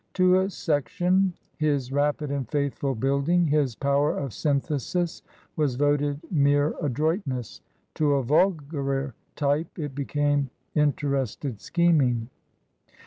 To 0.13 0.39
a 0.39 0.49
section 0.49 1.33
his 1.57 1.91
rapid 1.91 2.31
and 2.31 2.49
faithful 2.49 2.95
building, 2.95 3.45
his 3.45 3.75
power 3.75 4.17
of 4.17 4.33
synthesis, 4.33 5.21
was 5.55 5.75
voted 5.75 6.21
mere 6.31 6.73
adroitness; 6.81 7.61
to 7.93 8.15
a 8.15 8.23
vulgarer 8.23 9.13
type 9.35 9.77
it 9.77 9.93
became 9.93 10.49
inter 10.73 11.11
ested 11.11 11.59
scheming. 11.59 12.31